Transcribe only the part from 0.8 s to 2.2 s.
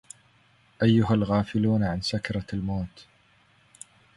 أيها الغافلون عن